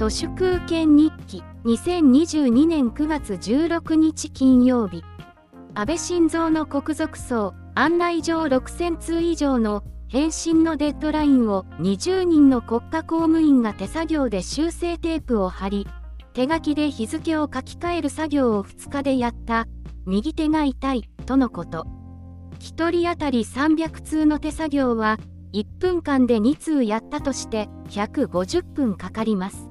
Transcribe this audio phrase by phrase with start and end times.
[0.00, 5.04] 都市空権日記2022年9月16日金曜日。
[5.74, 15.86] 安倍晋三の国賊葬案内状6000通以上の返信のデッドラインを20人の国家公務員が手作業で修正テープを貼り
[16.32, 19.66] 手書きで日付を書き換える作業を2日でやった。
[20.06, 21.86] 右手が痛いとのこと。
[22.60, 25.18] 1人当たり300通の手作業は
[25.52, 29.69] 1分間で2通やったとして150分かかります。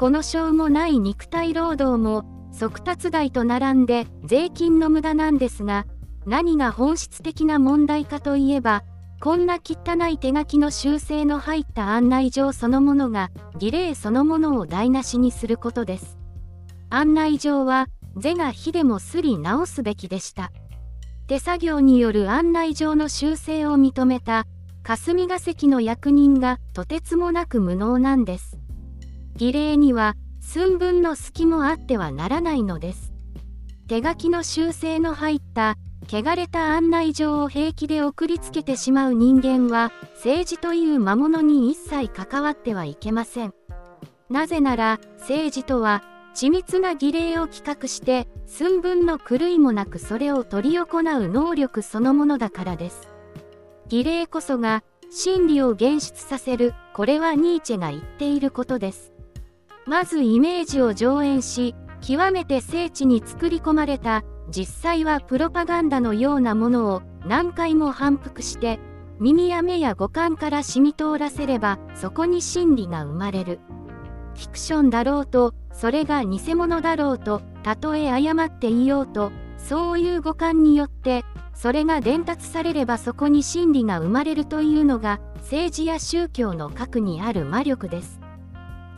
[0.00, 5.84] このしょうもない肉体労働も速達代と並んで税金の無駄なんですが
[6.24, 8.82] 何が本質的な問題かといえば
[9.20, 16.16] こんな汚い手書きの修正の入った案内状そのものが儀礼そのものを台無しにすることです。
[16.88, 20.50] 案内状は是が非でもすり直すべきでした。
[21.26, 24.46] 手作業による案内状の修正を認めた
[24.82, 28.59] 霞が関の役人がとてつもなく無能なんです。
[29.36, 33.12] 儀礼には寸分の隙もあってはならないのです。
[33.88, 35.76] 手書きの修正の入った
[36.08, 43.54] 汚れた案内状を平気で送りつけてしまう人間は政治という魔物に一切関わってはいけません。
[44.28, 46.02] なぜなら政治とは
[46.34, 53.08] 緻密な儀礼を企画して寸分の狂いもなくそれを執り行う能力そのものだからです。
[53.88, 59.12] 儀礼こそが真理を現出させるこれはニーチェが言っていることです。
[59.86, 68.78] まずイメージを上演し極めて精緻に作り込まれた実際はプロパガンダのようなものを何回も反復して
[69.20, 73.60] 耳や目や五感から染み通らせればそこに真理が生まれる。
[74.34, 88.19] フィクションだろうとそれが偽物だろうとたとえ誤っていようとそういう五感によってそれが伝達されればそこに真理が生まれるというのが政治や宗教の核にある魔力です。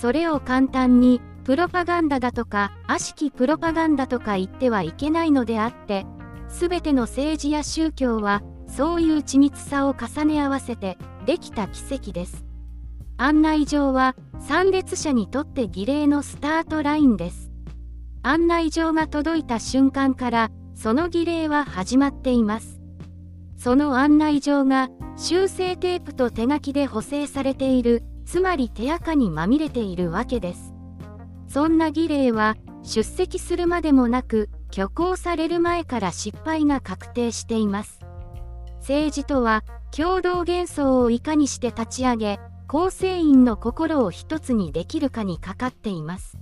[0.00, 6.06] それを簡単にプロパガンダだとか悪しきプロパガンダとか言ってはいけないのであって
[6.48, 12.44] 全ての政治や宗教はそういう緻密さを重ね合わせてできた奇跡です。
[13.16, 17.50] 案内状は参列者にとって儀礼のスタートラインです。
[18.22, 22.80] 案内状が届いた瞬間からその儀礼は始まっています。
[23.56, 30.74] その案内状が修正テープと手書きで補正されているつまり手垢にまみれているわけです。
[31.48, 38.00] そんな儀礼は出席するまでもなく挙行される前から失敗が確定しています。
[38.80, 39.64] 政治とは
[39.96, 46.36] 共同幻想をいかにして立ち上げ構成員の心を一つにできるかにかかっています。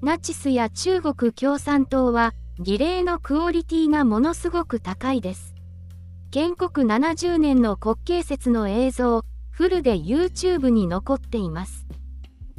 [0.00, 5.56] ナチスや中国共産党は儀礼のクオリティがものすごく高いです。
[6.30, 9.24] 建国70年の国慶節の映像
[9.58, 11.84] フルで YouTube に残っています。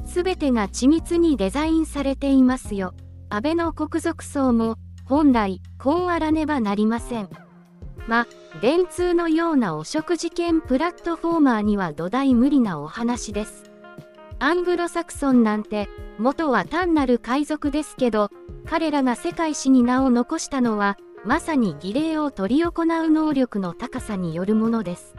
[0.04, 2.94] すべてが緻密にデザインされていますよ。
[3.30, 7.30] 安倍の国賊葬も本来こうあらねばなりません。
[8.10, 8.28] ま、
[8.62, 13.72] 電通のような汚職事件プラットフォーマーには土台無理なお話です。
[14.40, 15.88] アングロサクソンなんて
[16.18, 18.30] 元は単なる海賊ですけど
[18.66, 25.16] 彼らが世界史に名を残したのはまさに儀礼を執り行う能力の高さによるものです。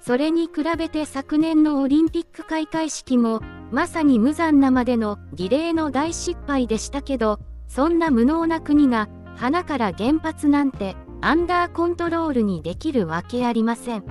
[0.00, 14.04] それに比べて昨年のオリンピック開会式もまさに無残なまでの儀礼の大失敗でしたけどそんな無能な国が花から原発なんてアンダーコントロールにできるわけありません。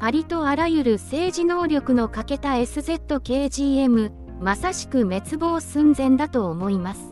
[0.00, 7.10] ありとあらゆる政治能力の欠けた SZKGM まさしく滅亡寸前だと思います。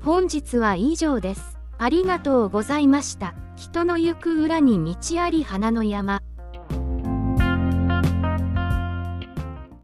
[0.00, 1.58] 本日は以上です。
[1.76, 3.34] ありがとうございました。
[3.56, 6.22] 人の行く裏に道あり花の山。